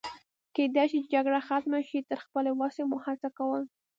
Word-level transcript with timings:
کېدای 0.55 0.85
شي 0.91 0.97
چې 1.03 1.09
جګړه 1.15 1.39
ختمه 1.47 1.79
شي، 1.87 1.99
تر 2.09 2.17
خپلې 2.25 2.51
وسې 2.59 2.83
مو 2.89 2.97
هڅه 3.05 3.29
کول. 3.37 3.63